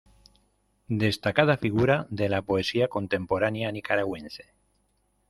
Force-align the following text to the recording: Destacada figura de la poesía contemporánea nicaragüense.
Destacada 1.03 1.57
figura 1.57 2.07
de 2.09 2.27
la 2.27 2.41
poesía 2.41 2.87
contemporánea 2.87 3.71
nicaragüense. 3.71 4.51